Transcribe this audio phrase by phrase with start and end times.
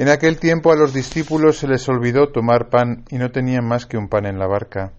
[0.00, 3.84] En aquel tiempo a los discípulos se les olvidó tomar pan y no tenían más
[3.84, 4.92] que un pan en la barca.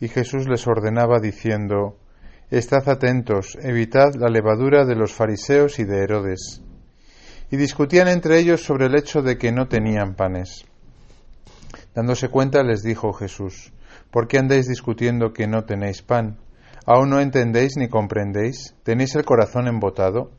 [0.00, 1.98] Y Jesús les ordenaba diciendo,
[2.50, 6.62] Estad atentos, evitad la levadura de los fariseos y de Herodes.
[7.50, 10.64] Y discutían entre ellos sobre el hecho de que no tenían panes.
[11.94, 13.74] Dándose cuenta les dijo Jesús,
[14.10, 16.38] ¿por qué andáis discutiendo que no tenéis pan?
[16.86, 18.74] ¿Aún no entendéis ni comprendéis?
[18.84, 20.30] ¿Tenéis el corazón embotado?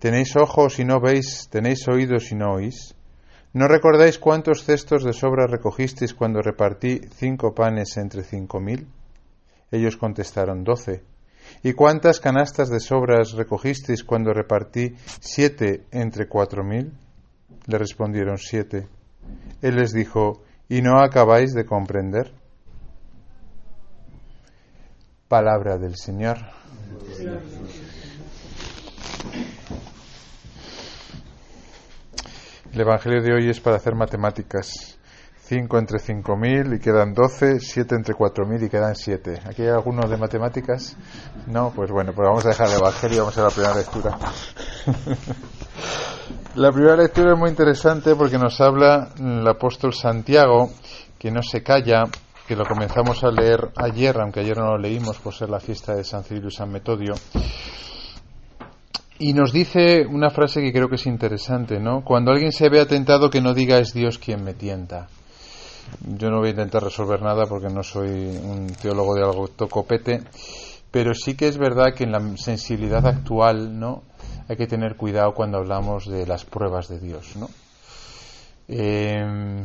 [0.00, 1.48] ¿Tenéis ojos y no veis?
[1.50, 2.94] ¿Tenéis oídos y no oís?
[3.58, 8.86] ¿No recordáis cuántos cestos de sobra recogisteis cuando repartí cinco panes entre cinco mil?
[9.72, 11.02] Ellos contestaron doce.
[11.64, 16.92] ¿Y cuántas canastas de sobras recogisteis cuando repartí siete entre cuatro mil?
[17.66, 18.86] Le respondieron siete.
[19.60, 22.32] Él les dijo, ¿y no acabáis de comprender?
[25.26, 26.38] Palabra del Señor.
[32.72, 34.98] El Evangelio de hoy es para hacer matemáticas.
[35.48, 39.40] 5 entre 5.000 y quedan 12, 7 entre 4.000 y quedan 7.
[39.46, 40.94] ¿Aquí hay alguno de matemáticas?
[41.46, 44.18] No, pues bueno, pues vamos a dejar el Evangelio y vamos a la primera lectura.
[46.56, 50.70] la primera lectura es muy interesante porque nos habla el apóstol Santiago,
[51.18, 52.04] que no se calla,
[52.46, 55.94] que lo comenzamos a leer ayer, aunque ayer no lo leímos por ser la fiesta
[55.94, 57.14] de San Cirilo y San Metodio.
[59.20, 62.04] Y nos dice una frase que creo que es interesante, ¿no?
[62.04, 65.08] Cuando alguien se ve atentado, que no diga es Dios quien me tienta.
[66.06, 70.22] Yo no voy a intentar resolver nada porque no soy un teólogo de algo tocopete,
[70.92, 74.04] pero sí que es verdad que en la sensibilidad actual, ¿no?
[74.48, 77.48] Hay que tener cuidado cuando hablamos de las pruebas de Dios, ¿no?
[78.68, 79.64] Eh,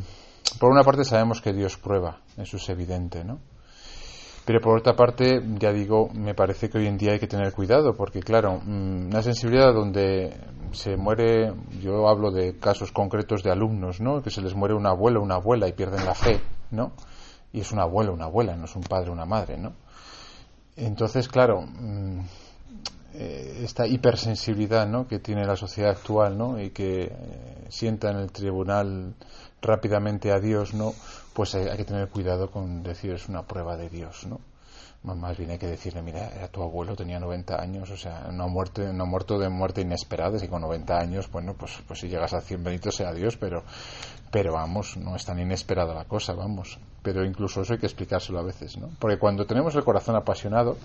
[0.59, 3.39] por una parte sabemos que Dios prueba, eso es evidente, ¿no?
[4.45, 7.53] Pero por otra parte, ya digo, me parece que hoy en día hay que tener
[7.53, 10.33] cuidado, porque claro, mm, una sensibilidad donde
[10.73, 14.21] se muere, yo hablo de casos concretos de alumnos, ¿no?
[14.21, 16.91] Que se les muere un abuelo o una abuela y pierden la fe, ¿no?
[17.53, 19.73] Y es un abuelo una abuela, no es un padre o una madre, ¿no?
[20.75, 22.19] Entonces, claro, mm,
[23.13, 25.07] eh, esta hipersensibilidad, ¿no?
[25.07, 26.61] Que tiene la sociedad actual, ¿no?
[26.61, 27.11] Y que eh,
[27.69, 29.13] sienta en el tribunal
[29.61, 30.93] rápidamente a Dios, ¿no?
[31.33, 34.39] pues hay, que tener cuidado con decir es una prueba de Dios, ¿no?
[35.03, 38.45] Más bien hay que decirle, mira, era tu abuelo, tenía 90 años, o sea, no
[38.45, 42.07] ha muerto, no muerto de muerte inesperada, y con 90 años, bueno, pues, pues si
[42.07, 43.63] llegas a 100 benitos sea Dios, pero,
[44.31, 46.79] pero vamos, no es tan inesperada la cosa, vamos.
[47.01, 48.91] Pero incluso eso hay que explicárselo a veces, ¿no?
[48.97, 50.77] Porque cuando tenemos el corazón apasionado,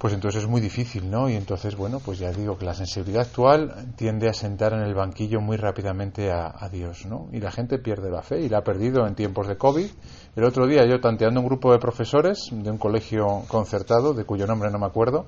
[0.00, 1.28] pues entonces es muy difícil, ¿no?
[1.28, 4.94] Y entonces, bueno, pues ya digo que la sensibilidad actual tiende a sentar en el
[4.94, 7.28] banquillo muy rápidamente a, Dios, ¿no?
[7.32, 9.90] Y la gente pierde la fe y la ha perdido en tiempos de COVID.
[10.36, 14.46] El otro día yo tanteando un grupo de profesores de un colegio concertado, de cuyo
[14.46, 15.26] nombre no me acuerdo,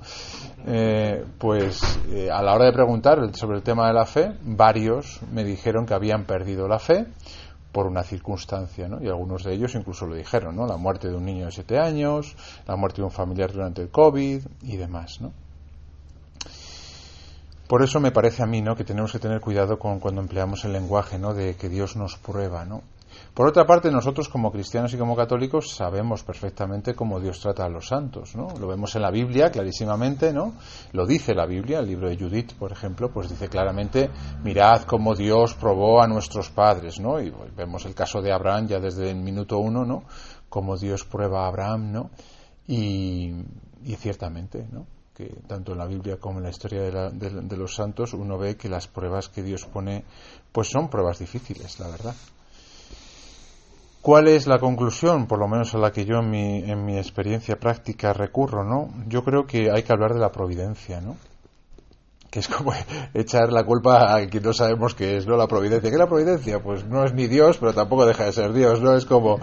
[0.67, 5.21] eh, pues eh, a la hora de preguntar sobre el tema de la fe, varios
[5.31, 7.09] me dijeron que habían perdido la fe
[7.73, 9.03] por una circunstancia, ¿no?
[9.03, 10.67] Y algunos de ellos incluso lo dijeron, ¿no?
[10.67, 13.89] La muerte de un niño de siete años, la muerte de un familiar durante el
[13.89, 15.33] COVID y demás, ¿no?
[17.67, 18.77] Por eso me parece a mí, ¿no?
[18.77, 21.33] Que tenemos que tener cuidado con cuando empleamos el lenguaje, ¿no?
[21.33, 22.83] De que Dios nos prueba, ¿no?
[23.35, 27.69] Por otra parte, nosotros como cristianos y como católicos sabemos perfectamente cómo Dios trata a
[27.69, 28.49] los santos, ¿no?
[28.61, 30.55] Lo vemos en la Biblia clarísimamente, ¿no?
[30.93, 34.11] Lo dice la Biblia, el libro de Judith, por ejemplo, pues dice claramente,
[34.45, 37.21] mirad cómo Dios probó a nuestros padres, ¿no?
[37.21, 40.05] Y vemos el caso de Abraham ya desde el minuto uno, ¿no?
[40.49, 42.11] Cómo Dios prueba a Abraham, ¿no?
[42.67, 43.33] Y,
[43.97, 44.87] ciertamente, ¿no?
[45.13, 48.57] que tanto en la Biblia como en la historia de, de, los santos uno ve
[48.57, 50.05] que las pruebas que Dios pone
[50.53, 52.15] pues son pruebas difíciles, la verdad.
[54.03, 56.99] ¿Cuál es la conclusión, por lo menos a la que yo en mi, en mi
[56.99, 58.93] experiencia práctica recurro, no?
[59.07, 61.17] Yo creo que hay que hablar de la providencia, ¿no?
[62.33, 62.73] Que es como
[63.15, 65.37] echar la culpa a quien no sabemos qué es, ¿no?
[65.37, 65.91] La providencia.
[65.91, 66.63] ¿Qué es la providencia?
[66.63, 68.97] Pues no es ni Dios, pero tampoco deja de ser Dios, ¿no?
[68.97, 69.39] Es como...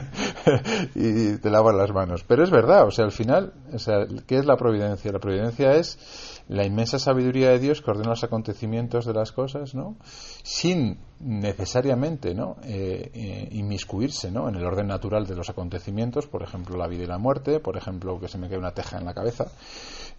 [0.94, 2.22] y te lavas las manos.
[2.22, 5.10] Pero es verdad, o sea, al final, o sea, ¿qué es la providencia?
[5.10, 5.98] La providencia es
[6.46, 9.96] la inmensa sabiduría de Dios que ordena los acontecimientos de las cosas, ¿no?
[10.44, 12.58] Sin necesariamente, ¿no?
[12.62, 14.48] Eh, eh, inmiscuirse, ¿no?
[14.48, 17.76] En el orden natural de los acontecimientos, por ejemplo, la vida y la muerte, por
[17.76, 19.46] ejemplo, que se me cae una teja en la cabeza.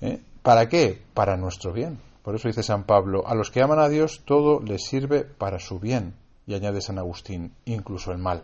[0.01, 0.19] ¿eh?
[0.45, 1.01] ¿Para qué?
[1.15, 1.99] Para nuestro bien.
[2.21, 5.57] Por eso dice San Pablo, a los que aman a Dios todo les sirve para
[5.57, 6.13] su bien.
[6.45, 8.43] Y añade San Agustín, incluso el mal.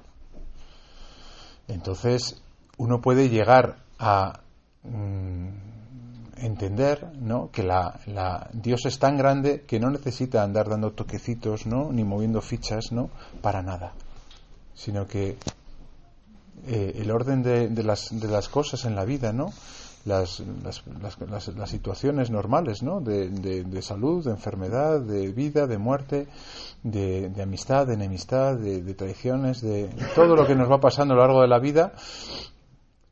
[1.68, 2.42] Entonces,
[2.78, 4.40] uno puede llegar a
[4.82, 5.50] mm,
[6.38, 7.52] entender ¿no?
[7.52, 11.92] que la, Dios es tan grande que no necesita andar dando toquecitos ¿no?
[11.92, 13.12] ni moviendo fichas ¿no?
[13.44, 13.94] para nada,
[14.74, 15.38] sino que
[16.66, 19.54] eh, el orden de, las, de las cosas en la vida ¿no?
[20.06, 20.84] Las, las,
[21.56, 23.02] las, situaciones normales ¿no?
[23.02, 26.28] De, de, salud, de enfermedad, de vida, de muerte,
[26.84, 31.18] de, de amistad, de enemistad, de, traiciones, de todo lo que nos va pasando a
[31.18, 31.94] lo largo de la vida,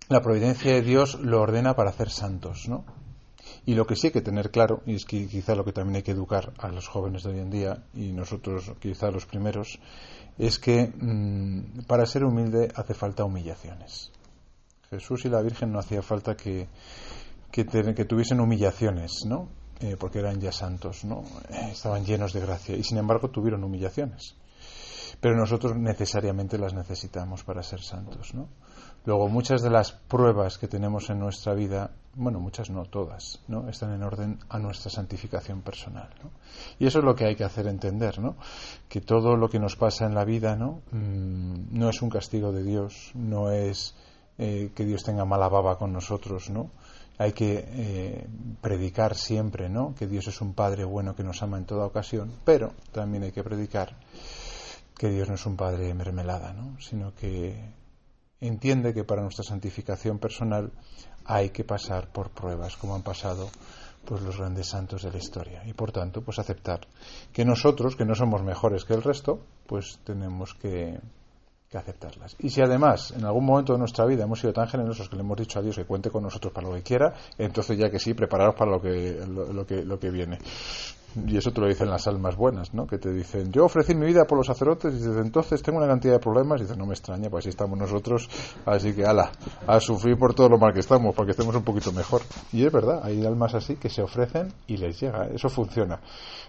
[0.08, 2.84] la providencia de Dios lo ordena para hacer santos, ¿no?
[3.66, 5.98] Y lo que sí hay que tener claro, y es que quizá lo que también
[5.98, 9.80] hay que educar a los jóvenes de hoy en día, y nosotros quizá los primeros,
[10.40, 14.12] es que mm, para ser humilde hace falta humillaciones.
[14.90, 16.68] Jesús y la Virgen no hacía falta que,
[17.52, 19.50] que, tuviesen humillaciones, ¿no?
[19.80, 21.24] Eh, porque eran ya santos, ¿no?
[21.50, 24.36] Eh, estaban llenos de gracia y sin embargo tuvieron humillaciones.
[25.22, 28.48] Pero nosotros necesariamente las necesitamos para ser santos, ¿no?
[29.06, 33.70] Luego, muchas de las pruebas que tenemos en nuestra vida, bueno, muchas no, todas, ¿no?
[33.70, 36.32] Están en orden a nuestra santificación personal, ¿no?
[36.80, 38.36] Y eso es lo que hay que hacer entender, ¿no?
[38.88, 40.82] Que todo lo que nos pasa en la vida, ¿no?
[40.92, 43.96] Mm, no es un castigo de Dios, no es
[44.40, 46.72] eh, que Dios tenga mala baba con nosotros, ¿no?
[47.18, 48.28] Hay que eh,
[48.62, 49.94] predicar siempre, ¿no?
[49.94, 53.34] Que Dios es un Padre bueno que nos ama en toda ocasión, pero también hay
[53.34, 53.98] que predicar
[54.98, 56.80] que Dios no es un Padre mermelada, ¿no?
[56.80, 57.54] Sino que
[58.40, 60.72] entiende que para nuestra santificación personal
[61.26, 63.50] hay que pasar por pruebas, como han pasado
[64.06, 66.88] pues los grandes santos de la historia y por tanto pues aceptar
[67.34, 70.98] que nosotros que no somos mejores que el resto pues tenemos que
[71.70, 72.36] que aceptarlas.
[72.40, 75.22] Y si además en algún momento de nuestra vida hemos sido tan generosos que le
[75.22, 78.00] hemos dicho a Dios que cuente con nosotros para lo que quiera, entonces ya que
[78.00, 80.40] sí, prepararos para lo que, lo, que, lo que viene.
[81.28, 82.86] Y eso te lo dicen las almas buenas, ¿no?
[82.86, 85.88] Que te dicen, yo ofrecí mi vida por los sacerdotes y desde entonces tengo una
[85.88, 86.60] cantidad de problemas.
[86.60, 88.30] Y dices, no me extraña, pues así estamos nosotros.
[88.66, 89.32] Así que, ala,
[89.66, 92.22] a sufrir por todo lo mal que estamos, para que estemos un poquito mejor.
[92.52, 95.28] Y es verdad, hay almas así que se ofrecen y les llega.
[95.28, 96.00] Eso funciona.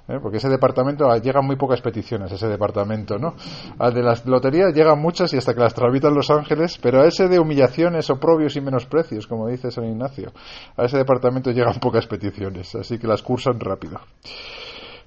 [0.09, 0.19] ¿eh?
[0.21, 3.35] Porque ese departamento, ah, llegan muy pocas peticiones, ese departamento, ¿no?
[3.79, 7.07] Al de las loterías llegan muchas y hasta que las tramitan los ángeles, pero a
[7.07, 10.33] ese de humillaciones, oprobios y menosprecios, como dice San Ignacio,
[10.77, 12.75] a ese departamento llegan pocas peticiones.
[12.75, 14.01] Así que las cursan rápido.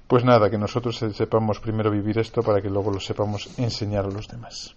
[0.06, 4.10] Pues nada, que nosotros sepamos primero vivir esto para que luego lo sepamos enseñar a
[4.10, 4.76] los demás.